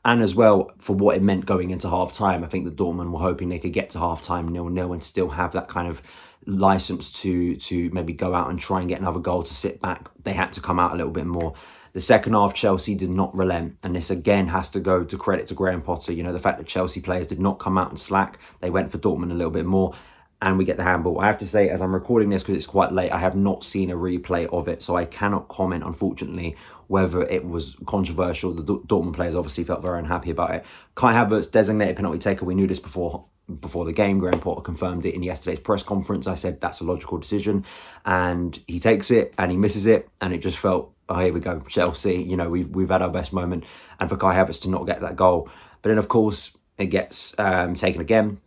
and 0.06 0.22
as 0.22 0.36
well 0.36 0.72
for 0.78 0.96
what 0.96 1.18
it 1.18 1.24
meant 1.24 1.48
going 1.48 1.72
into 1.72 1.90
half 1.90 2.14
time. 2.14 2.44
I 2.44 2.48
think 2.48 2.66
that 2.66 2.76
Dortmund 2.76 3.12
were 3.12 3.20
hoping 3.20 3.50
they 3.50 3.60
could 3.60 3.74
get 3.74 3.90
to 3.92 4.00
half 4.00 4.22
time 4.22 4.48
nil 4.50 4.70
nil 4.70 4.94
and 4.94 5.04
still 5.04 5.30
have 5.30 5.52
that 5.54 5.68
kind 5.68 5.88
of 5.88 6.02
license 6.46 7.12
to 7.22 7.56
to 7.56 7.90
maybe 7.92 8.14
go 8.14 8.36
out 8.36 8.50
and 8.50 8.60
try 8.60 8.80
and 8.80 8.90
get 8.90 9.00
another 9.00 9.20
goal 9.20 9.44
to 9.44 9.54
sit 9.54 9.82
back. 9.82 10.10
They 10.24 10.34
had 10.34 10.54
to 10.54 10.62
come 10.62 10.80
out 10.80 10.94
a 10.94 10.96
little 10.96 11.12
bit 11.12 11.26
more. 11.26 11.54
The 11.94 12.02
second 12.02 12.34
half, 12.34 12.54
Chelsea 12.54 12.94
did 12.94 13.10
not 13.10 13.34
relent, 13.36 13.78
and 13.82 13.96
this 13.96 14.10
again 14.10 14.48
has 14.48 14.70
to 14.72 14.82
go 14.82 15.04
to 15.04 15.18
credit 15.18 15.48
to 15.48 15.54
Graham 15.54 15.82
Potter. 15.82 16.12
You 16.12 16.24
know 16.24 16.34
the 16.34 16.40
fact 16.40 16.58
that 16.58 16.68
Chelsea 16.68 17.00
players 17.00 17.28
did 17.28 17.40
not 17.40 17.60
come 17.60 17.78
out 17.78 17.90
and 17.90 18.00
slack; 18.00 18.38
they 18.60 18.70
went 18.70 18.92
for 18.92 18.98
Dortmund 18.98 19.32
a 19.32 19.36
little 19.36 19.52
bit 19.52 19.66
more, 19.66 19.96
and 20.42 20.58
we 20.58 20.66
get 20.66 20.78
the 20.78 20.84
handball. 20.84 21.20
I 21.20 21.28
have 21.28 21.40
to 21.40 21.48
say, 21.48 21.70
as 21.70 21.82
I'm 21.82 21.94
recording 21.94 22.30
this 22.30 22.44
because 22.44 22.58
it's 22.58 22.66
quite 22.66 22.92
late, 22.92 23.12
I 23.12 23.20
have 23.20 23.36
not 23.36 23.64
seen 23.64 23.90
a 23.90 23.96
replay 23.96 24.46
of 24.52 24.68
it, 24.68 24.84
so 24.84 24.98
I 24.98 25.06
cannot 25.06 25.48
comment, 25.48 25.84
unfortunately, 25.86 26.58
whether 26.88 27.22
it 27.22 27.46
was 27.46 27.78
controversial. 27.86 28.54
The 28.54 28.64
Dortmund 28.64 29.14
players 29.14 29.36
obviously 29.36 29.64
felt 29.64 29.82
very 29.82 29.98
unhappy 29.98 30.32
about 30.32 30.54
it. 30.54 30.66
Kai 30.96 31.14
Havertz, 31.14 31.50
designated 31.50 31.96
penalty 31.96 32.20
taker, 32.20 32.46
we 32.46 32.56
knew 32.56 32.68
this 32.68 32.80
before 32.80 33.26
before 33.60 33.86
the 33.86 33.94
game. 33.94 34.20
Graham 34.20 34.40
Potter 34.40 34.62
confirmed 34.62 35.06
it 35.06 35.14
in 35.14 35.24
yesterday's 35.24 35.60
press 35.60 35.84
conference. 35.84 36.28
I 36.28 36.36
said 36.36 36.62
that's 36.62 36.82
a 36.82 36.84
logical 36.84 37.18
decision, 37.18 37.66
and 38.06 38.60
he 38.68 38.80
takes 38.80 39.12
it 39.12 39.34
and 39.38 39.52
he 39.52 39.58
misses 39.58 39.86
it, 39.86 40.10
and 40.22 40.34
it 40.34 40.40
just 40.40 40.58
felt 40.58 40.92
oh 41.10 41.20
here 41.20 41.34
we 41.34 41.40
go 41.40 41.60
Chelsea. 41.62 42.22
You 42.22 42.38
know 42.38 42.50
we've 42.50 42.70
we've 42.70 42.90
had 42.90 43.02
our 43.02 43.10
best 43.10 43.34
moment, 43.34 43.64
and 44.00 44.10
for 44.10 44.18
Kai 44.18 44.36
Havertz 44.36 44.62
to 44.62 44.70
not 44.70 44.86
get 44.86 45.02
that 45.02 45.16
goal, 45.16 45.50
but 45.82 45.90
then 45.90 45.98
of 45.98 46.08
course 46.08 46.56
it 46.78 46.88
gets 46.88 47.34
um, 47.38 47.76
taken 47.76 48.02
again. 48.02 48.40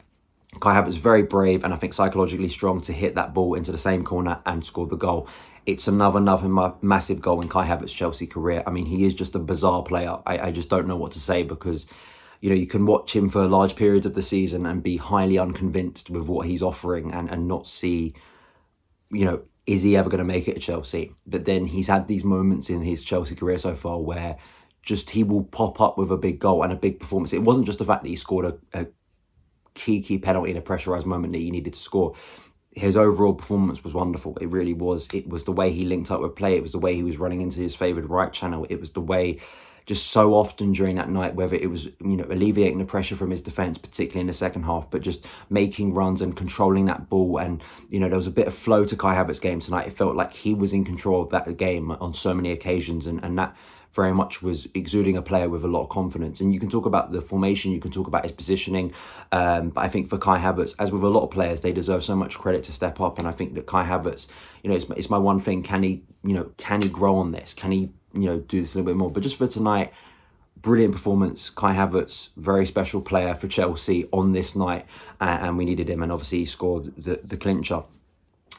Kai 0.61 0.75
Havertz 0.75 0.97
very 0.99 1.23
brave 1.23 1.65
and 1.65 1.75
I 1.75 1.77
think 1.77 1.93
psychologically 1.93 2.49
strong 2.49 2.81
to 2.83 2.93
hit 2.93 3.15
that 3.15 3.35
ball 3.35 3.55
into 3.55 3.71
the 3.71 3.79
same 3.79 4.03
corner 4.03 4.41
and 4.47 4.65
score 4.65 4.87
the 4.87 4.97
goal. 4.97 5.29
It's 5.67 5.87
another 5.87 6.19
another 6.19 6.75
massive 6.81 7.21
goal 7.21 7.41
in 7.43 7.49
Kai 7.49 7.69
Havertz's 7.69 7.93
Chelsea 7.93 8.27
career. 8.27 8.63
I 8.67 8.71
mean, 8.71 8.87
he 8.87 9.05
is 9.05 9.15
just 9.15 9.35
a 9.35 9.39
bizarre 9.39 9.83
player. 9.83 10.19
I, 10.27 10.39
I 10.39 10.51
just 10.51 10.71
don't 10.71 10.89
know 10.89 10.97
what 10.97 11.13
to 11.13 11.21
say 11.21 11.43
because 11.43 11.87
you 12.41 12.51
know, 12.51 12.57
you 12.57 12.67
can 12.67 12.87
watch 12.87 13.15
him 13.15 13.29
for 13.29 13.47
large 13.47 13.77
periods 13.77 14.07
of 14.07 14.15
the 14.15 14.23
season 14.23 14.67
and 14.67 14.83
be 14.83 14.97
highly 14.97 15.39
unconvinced 15.39 16.11
with 16.11 16.29
what 16.29 16.47
he's 16.47 16.63
offering 16.63 17.13
and, 17.13 17.29
and 17.29 17.49
not 17.49 17.67
see, 17.67 18.15
you 19.11 19.25
know, 19.25 19.43
is 19.67 19.83
he 19.83 19.97
ever 19.97 20.09
going 20.09 20.19
to 20.19 20.25
make 20.25 20.49
it 20.49 20.57
at 20.57 20.63
Chelsea? 20.63 21.15
But 21.27 21.45
then 21.45 21.67
he's 21.67 21.89
had 21.89 22.09
these 22.09 22.25
moments 22.25 22.71
in 22.71 22.83
his 22.83 23.05
Chelsea 23.05 23.35
career 23.35 23.59
so 23.59 23.75
far 23.75 24.01
where 24.01 24.39
just 24.83 25.11
he 25.11 25.23
will 25.23 25.45
pop 25.45 25.81
up 25.81 25.99
with 25.99 26.11
a 26.11 26.17
big 26.17 26.39
goal 26.39 26.63
and 26.63 26.73
a 26.73 26.77
big 26.77 27.01
performance. 27.01 27.33
It 27.33 27.43
wasn't 27.43 27.67
just 27.67 27.79
the 27.79 27.85
fact 27.85 28.03
that 28.03 28.09
he 28.09 28.17
scored 28.17 28.47
a, 28.47 28.59
a 28.73 28.87
key, 29.75 30.01
key 30.01 30.19
penalty 30.19 30.51
in 30.51 30.57
a 30.57 30.63
pressurised 30.63 31.05
moment 31.05 31.33
that 31.33 31.41
he 31.41 31.51
needed 31.51 31.75
to 31.75 31.81
score. 31.81 32.15
His 32.73 32.97
overall 32.97 33.35
performance 33.35 33.83
was 33.83 33.93
wonderful. 33.93 34.39
It 34.41 34.49
really 34.49 34.73
was. 34.73 35.09
It 35.13 35.29
was 35.29 35.45
the 35.45 35.53
way 35.53 35.73
he 35.73 35.85
linked 35.85 36.11
up 36.11 36.21
with 36.21 36.37
play. 36.37 36.55
It 36.55 36.63
was 36.63 36.73
the 36.73 36.79
way 36.79 36.95
he 36.95 37.03
was 37.03 37.19
running 37.19 37.41
into 37.41 37.61
his 37.61 37.75
favoured 37.75 38.09
right 38.09 38.33
channel. 38.33 38.67
It 38.71 38.81
was 38.81 38.93
the 38.93 39.01
way 39.01 39.41
just 39.89 40.09
so 40.09 40.35
often 40.35 40.73
during 40.73 40.97
that 40.97 41.09
night, 41.09 41.35
whether 41.35 41.57
it 41.57 41.71
was, 41.71 41.87
you 41.87 42.15
know, 42.15 42.27
alleviating 42.29 42.77
the 42.77 42.85
pressure 42.85 43.17
from 43.17 43.31
his 43.31 43.41
defence, 43.41 43.79
particularly 43.79 44.21
in 44.21 44.27
the 44.27 44.35
second 44.35 44.65
half, 44.65 44.91
but 44.91 45.01
just 45.01 45.27
making 45.49 45.95
runs 45.95 46.21
and 46.21 46.37
controlling 46.37 46.85
that 46.85 47.09
ball. 47.09 47.39
And, 47.39 47.63
you 47.89 47.99
know, 47.99 48.07
there 48.07 48.17
was 48.17 48.27
a 48.27 48.31
bit 48.31 48.47
of 48.47 48.55
flow 48.55 48.85
to 48.85 48.95
Kai 48.95 49.15
Havertz's 49.15 49.41
game 49.41 49.61
tonight. 49.61 49.87
It 49.87 49.97
felt 49.97 50.15
like 50.15 50.35
he 50.35 50.53
was 50.53 50.75
in 50.75 50.85
control 50.85 51.23
of 51.23 51.31
that 51.31 51.57
game 51.57 51.91
on 51.91 52.13
so 52.13 52.35
many 52.35 52.53
occasions. 52.53 53.07
And, 53.07 53.25
and 53.25 53.39
that 53.39 53.57
very 53.95 54.13
much 54.13 54.43
was 54.43 54.69
exuding 54.75 55.17
a 55.17 55.23
player 55.23 55.49
with 55.49 55.65
a 55.65 55.69
lot 55.69 55.85
of 55.85 55.89
confidence. 55.89 56.43
And 56.43 56.53
you 56.53 56.61
can 56.61 56.69
talk 56.69 56.85
about 56.85 57.11
the 57.11 57.23
formation, 57.23 57.73
you 57.73 57.81
can 57.81 57.91
talk 57.91 58.07
about 58.07 58.25
his 58.25 58.33
positioning. 58.33 58.93
Um, 59.33 59.71
but 59.71 59.87
I 59.87 59.89
think 59.89 60.11
for 60.11 60.19
Kai 60.19 60.39
Havertz, 60.39 60.75
as 60.79 60.93
with 60.93 61.03
a 61.03 61.09
lot 61.09 61.23
of 61.23 61.31
players, 61.31 61.63
they 61.63 61.73
deserve 61.73 62.05
so 62.05 62.15
much 62.15 62.37
credit 62.37 62.63
to 62.65 62.73
step 62.73 63.01
up. 63.01 63.19
And 63.19 63.27
I 63.27 63.31
think 63.31 63.55
that 63.55 63.65
Kai 63.65 63.87
Havertz, 63.87 64.29
you 64.63 64.69
know, 64.69 64.77
it's, 64.77 64.85
it's 64.91 65.09
my 65.09 65.17
one 65.17 65.41
thing. 65.41 65.63
Can 65.63 65.83
he, 65.83 66.03
you 66.23 66.35
know, 66.35 66.53
can 66.59 66.83
he 66.83 66.91
grow 66.91 67.17
on 67.17 67.33
this? 67.33 67.55
Can 67.55 67.73
he 67.73 67.95
you 68.13 68.27
know 68.27 68.39
do 68.39 68.61
this 68.61 68.75
a 68.75 68.79
little 68.79 68.93
bit 68.93 68.97
more. 68.97 69.11
But 69.11 69.23
just 69.23 69.37
for 69.37 69.47
tonight, 69.47 69.93
brilliant 70.61 70.93
performance. 70.93 71.51
Kai 71.51 71.75
Havertz, 71.75 72.31
very 72.37 72.67
special 72.67 73.01
player 73.01 73.35
for 73.35 73.49
Chelsea 73.49 74.09
on 74.13 74.33
this 74.33 74.55
night, 74.55 74.87
and 75.21 75.57
we 75.57 75.65
needed 75.65 75.89
him. 75.89 76.03
And 76.03 76.13
obviously, 76.13 76.39
he 76.39 76.45
scored 76.45 76.97
the 76.97 77.21
the 77.23 77.37
clincher. 77.37 77.85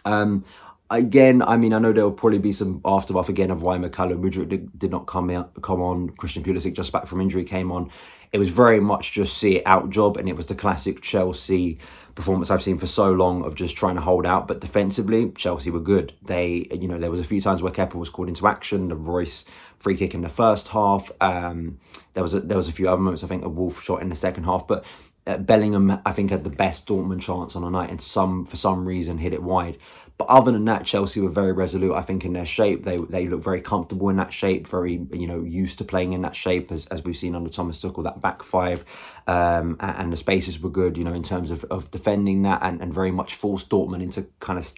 Um, 0.05 0.45
again, 0.89 1.41
I 1.41 1.57
mean, 1.57 1.73
I 1.73 1.79
know 1.79 1.93
there 1.93 2.03
will 2.03 2.11
probably 2.11 2.39
be 2.39 2.51
some 2.51 2.81
aftermath 2.83 3.29
again 3.29 3.51
of 3.51 3.61
why 3.61 3.77
Mykhailo 3.77 4.19
Mudryk 4.19 4.49
did, 4.49 4.79
did 4.79 4.91
not 4.91 5.05
come 5.05 5.29
out, 5.29 5.61
come 5.61 5.81
on. 5.81 6.09
Christian 6.09 6.43
Pulisic 6.43 6.73
just 6.73 6.91
back 6.91 7.07
from 7.07 7.21
injury 7.21 7.43
came 7.43 7.71
on. 7.71 7.91
It 8.31 8.37
was 8.37 8.49
very 8.49 8.79
much 8.79 9.13
just 9.13 9.37
see 9.37 9.57
it 9.57 9.63
out 9.65 9.89
job, 9.89 10.17
and 10.17 10.29
it 10.29 10.35
was 10.35 10.45
the 10.45 10.55
classic 10.55 11.01
Chelsea 11.01 11.79
performance 12.19 12.51
I've 12.51 12.61
seen 12.61 12.77
for 12.77 12.85
so 12.85 13.11
long 13.11 13.45
of 13.45 13.55
just 13.55 13.77
trying 13.77 13.95
to 13.95 14.01
hold 14.01 14.25
out. 14.25 14.47
But 14.47 14.59
defensively, 14.59 15.31
Chelsea 15.31 15.71
were 15.71 15.79
good. 15.79 16.13
They, 16.21 16.67
you 16.71 16.87
know, 16.87 16.99
there 16.99 17.09
was 17.09 17.21
a 17.21 17.23
few 17.23 17.39
times 17.39 17.63
where 17.63 17.71
Kepa 17.71 17.95
was 17.95 18.09
called 18.09 18.27
into 18.27 18.45
action. 18.45 18.89
The 18.89 18.95
Reus 18.95 19.45
free 19.79 19.95
kick 19.95 20.13
in 20.13 20.21
the 20.21 20.29
first 20.29 20.67
half. 20.69 21.11
Um, 21.21 21.79
there 22.13 22.21
was 22.21 22.33
a, 22.33 22.41
there 22.41 22.57
was 22.57 22.67
a 22.67 22.73
few 22.73 22.89
other 22.89 23.01
moments. 23.01 23.23
I 23.23 23.27
think 23.27 23.45
a 23.45 23.49
Wolf 23.49 23.81
shot 23.81 24.01
in 24.01 24.09
the 24.09 24.15
second 24.15 24.43
half, 24.43 24.67
but 24.67 24.83
Bellingham 25.25 25.99
I 26.05 26.11
think 26.11 26.31
had 26.31 26.43
the 26.43 26.49
best 26.49 26.87
Dortmund 26.87 27.21
chance 27.21 27.55
on 27.55 27.61
the 27.61 27.69
night, 27.69 27.89
and 27.89 28.01
some 28.01 28.45
for 28.45 28.55
some 28.55 28.85
reason 28.85 29.17
hit 29.17 29.33
it 29.33 29.43
wide. 29.43 29.77
But 30.17 30.27
other 30.27 30.51
than 30.51 30.65
that, 30.65 30.85
Chelsea 30.85 31.21
were 31.21 31.29
very 31.29 31.53
resolute. 31.53 31.95
I 31.95 32.01
think 32.01 32.25
in 32.25 32.33
their 32.33 32.45
shape, 32.45 32.83
they 32.83 32.97
they 32.97 33.27
look 33.27 33.41
very 33.41 33.61
comfortable 33.61 34.09
in 34.09 34.17
that 34.17 34.33
shape, 34.33 34.67
very 34.67 35.07
you 35.13 35.27
know 35.27 35.41
used 35.43 35.77
to 35.77 35.85
playing 35.85 36.13
in 36.13 36.21
that 36.23 36.35
shape 36.35 36.71
as, 36.71 36.85
as 36.87 37.03
we've 37.03 37.15
seen 37.15 37.35
under 37.35 37.49
Thomas 37.49 37.81
Tuchel. 37.81 38.03
That 38.03 38.21
back 38.21 38.43
five, 38.43 38.83
um, 39.27 39.77
and, 39.79 40.11
the 40.11 40.17
spaces 40.17 40.59
were 40.59 40.69
good. 40.69 40.97
You 40.97 41.05
know 41.05 41.13
in 41.13 41.23
terms 41.23 41.51
of, 41.51 41.63
of 41.65 41.89
defending 41.91 42.41
that 42.43 42.59
and, 42.61 42.81
and 42.81 42.93
very 42.93 43.11
much 43.11 43.35
forced 43.35 43.69
Dortmund 43.69 44.03
into 44.03 44.27
kind 44.39 44.59
of 44.59 44.73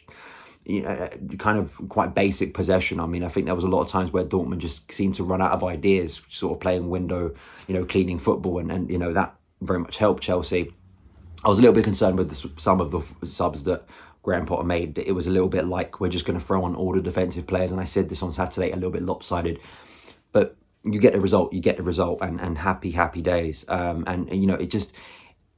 you 0.63 0.83
know, 0.83 1.09
kind 1.39 1.57
of 1.57 1.73
quite 1.89 2.13
basic 2.13 2.53
possession. 2.53 2.99
I 2.99 3.07
mean, 3.07 3.23
I 3.23 3.27
think 3.29 3.47
there 3.47 3.55
was 3.55 3.63
a 3.63 3.67
lot 3.67 3.81
of 3.81 3.87
times 3.87 4.11
where 4.11 4.23
Dortmund 4.23 4.59
just 4.59 4.91
seemed 4.91 5.15
to 5.15 5.23
run 5.23 5.41
out 5.41 5.53
of 5.53 5.63
ideas, 5.63 6.21
sort 6.29 6.53
of 6.53 6.59
playing 6.59 6.89
window, 6.89 7.33
you 7.67 7.73
know, 7.73 7.83
cleaning 7.83 8.19
football, 8.19 8.59
and, 8.59 8.71
and 8.71 8.91
you 8.91 8.99
know 8.99 9.11
that 9.13 9.35
very 9.61 9.79
much 9.79 9.97
helped 9.97 10.23
Chelsea. 10.23 10.73
I 11.43 11.49
was 11.49 11.57
a 11.57 11.61
little 11.61 11.73
bit 11.73 11.83
concerned 11.83 12.17
with 12.17 12.29
the, 12.29 12.61
some 12.61 12.81
of 12.81 12.91
the 12.91 13.27
subs 13.27 13.63
that 13.63 13.85
Graham 14.23 14.45
Potter 14.45 14.63
made. 14.63 14.97
It 14.99 15.13
was 15.13 15.27
a 15.27 15.31
little 15.31 15.49
bit 15.49 15.65
like 15.65 15.99
we're 15.99 16.09
just 16.09 16.25
going 16.25 16.39
to 16.39 16.45
throw 16.45 16.63
on 16.63 16.75
all 16.75 16.93
the 16.93 17.01
defensive 17.01 17.47
players, 17.47 17.71
and 17.71 17.79
I 17.79 17.85
said 17.85 18.09
this 18.09 18.21
on 18.21 18.33
Saturday, 18.33 18.71
a 18.71 18.75
little 18.75 18.91
bit 18.91 19.03
lopsided, 19.03 19.59
but 20.31 20.55
you 20.83 20.99
get 20.99 21.13
the 21.13 21.21
result, 21.21 21.53
you 21.53 21.61
get 21.61 21.77
the 21.77 21.83
result, 21.83 22.19
and 22.21 22.39
and 22.39 22.57
happy 22.57 22.91
happy 22.91 23.21
days. 23.21 23.65
Um, 23.67 24.03
and, 24.07 24.29
and 24.29 24.41
you 24.41 24.47
know, 24.47 24.55
it 24.55 24.69
just 24.69 24.93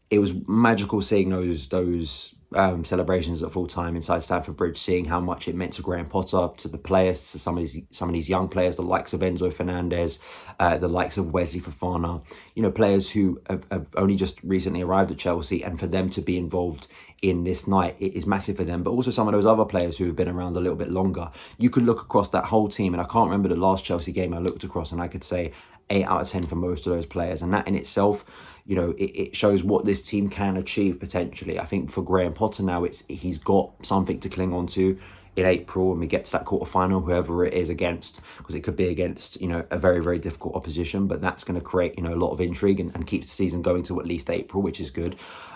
it 0.10 0.19
was 0.19 0.33
magical 0.48 1.01
seeing 1.01 1.29
those 1.29 1.67
those 1.67 2.36
um, 2.55 2.86
celebrations 2.86 3.41
at 3.43 3.51
full 3.51 3.67
time 3.67 3.95
inside 3.95 4.24
Stamford 4.24 4.57
Bridge, 4.57 4.77
seeing 4.77 5.05
how 5.05 5.19
much 5.19 5.48
it 5.48 5.55
meant 5.55 5.74
to 5.74 5.81
Graham 5.81 6.07
Potter, 6.07 6.50
to 6.57 6.67
the 6.67 6.77
players, 6.77 7.31
to 7.31 7.39
some 7.39 7.57
of 7.57 7.63
these 7.63 7.81
some 7.91 8.10
of 8.10 8.13
these 8.13 8.29
young 8.29 8.48
players, 8.48 8.75
the 8.75 8.81
likes 8.83 9.13
of 9.13 9.22
Enzo 9.22 9.53
Fernandez, 9.53 10.19
uh, 10.60 10.77
the 10.77 10.88
likes 10.88 11.17
of 11.17 11.31
Wesley 11.31 11.60
Fofana, 11.60 12.24
you 12.55 12.62
know, 12.62 12.72
players 12.72 13.12
who 13.12 13.41
have, 13.50 13.65
have 13.72 13.88
only 13.95 14.15
just 14.15 14.41
recently 14.43 14.81
arrived 14.81 15.12
at 15.12 15.17
Chelsea, 15.17 15.63
and 15.63 15.79
for 15.79 15.88
them 15.88 16.10
to 16.12 16.22
be 16.22 16.38
involved 16.38 16.88
in 17.22 17.45
this 17.45 17.67
night 17.67 17.95
it 18.00 18.13
is 18.13 18.27
massive 18.27 18.57
for 18.57 18.65
them. 18.65 18.83
But 18.83 18.91
also 18.91 19.10
some 19.10 19.27
of 19.27 19.33
those 19.33 19.45
other 19.45 19.65
players 19.65 19.98
who 19.98 20.05
have 20.07 20.15
been 20.15 20.27
around 20.27 20.57
a 20.57 20.60
little 20.60 20.75
bit 20.75 20.91
longer. 20.91 21.31
You 21.57 21.69
could 21.69 21.83
look 21.83 22.01
across 22.01 22.29
that 22.29 22.45
whole 22.45 22.67
team, 22.67 22.93
and 22.93 23.01
I 23.01 23.05
can't 23.05 23.29
remember 23.29 23.50
the 23.50 23.55
last 23.55 23.86
Chelsea 23.86 24.12
game 24.12 24.33
I 24.33 24.39
looked 24.39 24.63
across, 24.63 24.91
and 24.91 25.01
I 25.01 25.07
could 25.07 25.24
say 25.24 25.53
eight 25.89 26.05
out 26.05 26.22
of 26.22 26.29
ten 26.29 26.43
for 26.43 26.55
most 26.55 26.86
of 26.86 26.93
those 26.93 27.05
players, 27.05 27.41
and 27.41 27.53
that 27.53 27.67
in 27.67 27.75
itself 27.75 28.25
you 28.65 28.75
know, 28.75 28.91
it, 28.91 29.12
it 29.12 29.36
shows 29.36 29.63
what 29.63 29.86
this 29.86 30.01
team 30.01 30.29
can 30.29 30.58
achieve 30.58 31.00
potentially. 31.00 31.60
I 31.60 31.65
think 31.65 31.91
for 31.91 32.01
Graham 32.01 32.34
Potter 32.34 32.63
now, 32.63 32.84
it's 32.84 33.03
he's 33.08 33.38
got 33.38 33.86
something 33.86 34.20
to 34.22 34.29
cling 34.29 34.53
on 34.53 34.67
to 34.67 34.98
in 35.36 35.46
April 35.46 35.89
when 35.89 36.00
we 36.00 36.08
get 36.08 36.25
to 36.25 36.32
that 36.34 36.46
quarter 36.46 36.70
final, 36.70 37.01
whoever 37.01 37.43
it 37.43 37.53
is 37.53 37.70
against, 37.70 38.22
because 38.38 38.55
it 38.55 38.62
could 38.62 38.75
be 38.75 38.88
against, 38.88 39.41
you 39.41 39.48
know, 39.48 39.65
a 39.72 39.77
very, 39.77 40.01
very 40.01 40.20
difficult 40.20 40.55
opposition, 40.55 41.08
but 41.08 41.22
that's 41.22 41.43
going 41.43 41.60
to 41.60 41.65
create, 41.65 41.96
you 41.98 42.03
know, 42.03 42.13
a 42.13 42.15
lot 42.15 42.32
of 42.32 42.39
intrigue 42.39 42.79
and, 42.79 42.91
and 42.93 43.08
the 43.08 43.22
season 43.24 43.62
going 43.62 43.84
to 43.84 44.00
at 44.00 44.05
least 44.05 44.29
April, 44.29 44.62
which 44.62 44.79
is 44.79 44.91
good. 44.91 45.15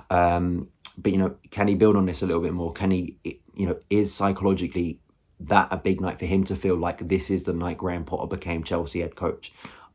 Um, 0.10 0.70
but, 0.98 1.12
you 1.12 1.20
know, 1.20 1.36
can 1.52 1.68
he 1.68 1.76
build 1.76 1.96
on 1.96 2.08
this 2.08 2.24
a 2.24 2.26
little 2.26 2.42
bit 2.42 2.54
more? 2.54 2.74
Can 2.74 2.90
he, 2.90 3.18
you 3.54 3.68
know, 3.68 3.78
is 3.90 4.14
psychologically 4.14 5.00
that 5.40 5.68
a 5.70 5.78
big 5.78 6.02
night 6.02 6.18
for 6.18 6.26
him 6.26 6.44
to 6.46 6.56
feel 6.56 6.76
like 6.76 7.08
this 7.08 7.30
is 7.30 7.44
the 7.44 7.54
night 7.54 7.78
Graham 7.78 8.04
Potter 8.04 8.26
became 8.26 8.64
Chelsea 8.64 9.02
head 9.02 9.16
coach? 9.16 9.54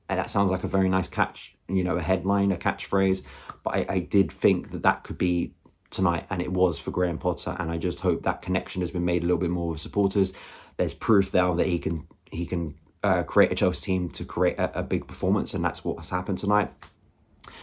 And 0.08 0.20
that 0.20 0.30
sounds 0.30 0.50
like 0.50 0.62
a 0.62 0.68
very 0.68 0.88
nice 0.88 1.08
catch, 1.08 1.56
you 1.76 1.84
know, 1.84 1.96
a 1.96 2.02
headline, 2.02 2.52
a 2.52 2.56
catchphrase. 2.56 3.22
But 3.64 3.74
I, 3.74 3.86
I 3.88 3.98
did 4.00 4.30
think 4.32 4.70
that 4.72 4.82
that 4.82 5.04
could 5.04 5.18
be 5.18 5.52
tonight, 5.90 6.26
and 6.30 6.42
it 6.42 6.52
was 6.52 6.78
for 6.78 6.90
Graham 6.90 7.18
Potter. 7.18 7.56
And 7.58 7.70
I 7.70 7.78
just 7.78 8.00
hope 8.00 8.22
that 8.22 8.42
connection 8.42 8.82
has 8.82 8.90
been 8.90 9.04
made 9.04 9.22
a 9.22 9.26
little 9.26 9.38
bit 9.40 9.50
more 9.50 9.70
with 9.70 9.80
supporters. 9.80 10.32
There's 10.76 10.94
proof 10.94 11.32
now 11.32 11.54
that 11.54 11.66
he 11.66 11.78
can 11.78 12.06
he 12.30 12.46
can 12.46 12.74
uh, 13.02 13.22
create 13.24 13.52
a 13.52 13.54
Chelsea 13.54 13.86
team 13.86 14.08
to 14.10 14.24
create 14.24 14.58
a, 14.58 14.80
a 14.80 14.82
big 14.82 15.06
performance, 15.06 15.54
and 15.54 15.64
that's 15.64 15.84
what 15.84 15.96
has 15.98 16.10
happened 16.10 16.38
tonight. 16.38 16.70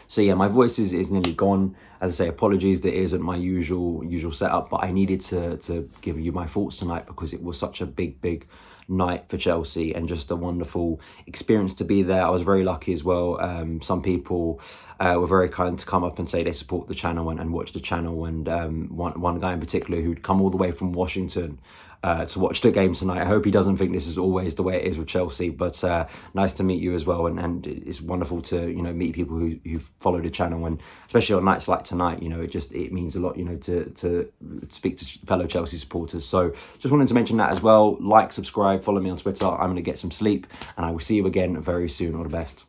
So 0.07 0.21
yeah, 0.21 0.33
my 0.33 0.47
voice 0.47 0.79
is, 0.79 0.93
is 0.93 1.11
nearly 1.11 1.33
gone. 1.33 1.75
As 2.01 2.11
I 2.11 2.25
say, 2.25 2.27
apologies 2.29 2.81
that 2.81 2.93
isn't 2.93 3.21
my 3.21 3.35
usual 3.35 4.03
usual 4.03 4.31
setup, 4.31 4.69
but 4.69 4.83
I 4.83 4.91
needed 4.91 5.21
to 5.21 5.57
to 5.57 5.89
give 6.01 6.19
you 6.19 6.31
my 6.31 6.45
thoughts 6.45 6.77
tonight 6.77 7.05
because 7.05 7.33
it 7.33 7.43
was 7.43 7.57
such 7.57 7.81
a 7.81 7.85
big, 7.85 8.21
big 8.21 8.47
night 8.89 9.29
for 9.29 9.37
Chelsea 9.37 9.93
and 9.93 10.07
just 10.07 10.31
a 10.31 10.35
wonderful 10.35 10.99
experience 11.25 11.73
to 11.75 11.83
be 11.83 12.03
there. 12.03 12.23
I 12.23 12.29
was 12.29 12.41
very 12.41 12.63
lucky 12.63 12.93
as 12.93 13.03
well. 13.03 13.39
Um, 13.39 13.81
some 13.81 14.01
people 14.01 14.59
uh, 14.99 15.15
were 15.17 15.27
very 15.27 15.49
kind 15.49 15.79
to 15.79 15.85
come 15.85 16.03
up 16.03 16.19
and 16.19 16.27
say 16.27 16.43
they 16.43 16.51
support 16.51 16.87
the 16.87 16.95
channel 16.95 17.29
and, 17.29 17.39
and 17.39 17.53
watch 17.53 17.73
the 17.73 17.79
channel. 17.79 18.25
And 18.25 18.47
um, 18.49 18.95
one, 18.95 19.19
one 19.19 19.39
guy 19.39 19.53
in 19.53 19.59
particular 19.59 20.01
who'd 20.01 20.23
come 20.23 20.41
all 20.41 20.49
the 20.49 20.57
way 20.57 20.71
from 20.71 20.91
Washington 20.91 21.59
uh, 22.01 22.25
to 22.25 22.39
watch 22.39 22.61
the 22.61 22.71
game 22.71 22.93
tonight. 22.93 23.21
I 23.21 23.25
hope 23.25 23.43
he 23.43 23.51
doesn't 23.51 23.77
think 23.77 23.91
this 23.91 24.07
is 24.07 24.17
always 24.17 24.55
the 24.55 24.63
way 24.63 24.77
it 24.77 24.85
is 24.85 24.97
with 24.97 25.07
Chelsea, 25.07 25.49
but 25.49 25.83
uh, 25.83 26.07
nice 26.33 26.53
to 26.53 26.63
meet 26.63 26.81
you 26.81 26.95
as 26.95 27.05
well. 27.05 27.27
And, 27.27 27.39
and 27.39 27.67
it's 27.67 27.99
wonderful 27.99 28.41
to 28.43 28.69
you 28.69 28.81
know 28.81 28.93
meet 28.93 29.13
people 29.15 29.37
who 29.37 29.59
who 29.65 29.79
follow 29.99 30.21
the 30.21 30.29
channel, 30.29 30.65
and 30.65 30.81
especially 31.07 31.35
on 31.35 31.45
nights 31.45 31.67
like 31.67 31.83
tonight, 31.83 32.23
you 32.23 32.29
know, 32.29 32.41
it 32.41 32.51
just 32.51 32.71
it 32.71 32.93
means 32.93 33.15
a 33.15 33.19
lot, 33.19 33.37
you 33.37 33.43
know, 33.43 33.57
to 33.57 33.89
to 33.89 34.31
speak 34.69 34.97
to 34.97 35.05
fellow 35.25 35.45
Chelsea 35.45 35.75
supporters. 35.75 36.25
So 36.25 36.53
just 36.79 36.91
wanted 36.91 37.09
to 37.09 37.13
mention 37.13 37.37
that 37.37 37.51
as 37.51 37.61
well. 37.61 37.97
Like, 37.99 38.31
subscribe, 38.31 38.83
follow 38.83 39.01
me 39.01 39.09
on 39.09 39.17
Twitter. 39.17 39.45
I'm 39.45 39.67
going 39.67 39.75
to 39.75 39.81
get 39.81 39.97
some 39.97 40.11
sleep, 40.11 40.47
and 40.77 40.85
I 40.85 40.91
will 40.91 40.99
see 40.99 41.15
you 41.15 41.27
again 41.27 41.61
very 41.61 41.89
soon. 41.89 42.15
All 42.15 42.23
the 42.23 42.29
best. 42.29 42.63